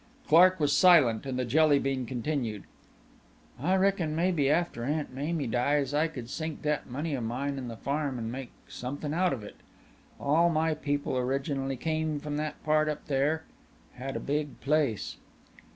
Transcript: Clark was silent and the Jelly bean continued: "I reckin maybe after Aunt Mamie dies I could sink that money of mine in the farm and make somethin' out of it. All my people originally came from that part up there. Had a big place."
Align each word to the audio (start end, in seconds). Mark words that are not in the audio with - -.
Clark 0.27 0.59
was 0.59 0.75
silent 0.75 1.27
and 1.27 1.37
the 1.37 1.45
Jelly 1.45 1.77
bean 1.77 2.07
continued: 2.07 2.63
"I 3.59 3.75
reckin 3.75 4.15
maybe 4.15 4.49
after 4.49 4.83
Aunt 4.83 5.13
Mamie 5.13 5.45
dies 5.45 5.93
I 5.93 6.07
could 6.07 6.27
sink 6.27 6.63
that 6.63 6.89
money 6.89 7.13
of 7.13 7.23
mine 7.23 7.59
in 7.59 7.67
the 7.67 7.77
farm 7.77 8.17
and 8.17 8.31
make 8.31 8.49
somethin' 8.67 9.13
out 9.13 9.31
of 9.31 9.43
it. 9.43 9.57
All 10.19 10.49
my 10.49 10.73
people 10.73 11.19
originally 11.19 11.77
came 11.77 12.19
from 12.19 12.37
that 12.37 12.63
part 12.63 12.89
up 12.89 13.05
there. 13.05 13.43
Had 13.93 14.15
a 14.15 14.19
big 14.19 14.59
place." 14.59 15.17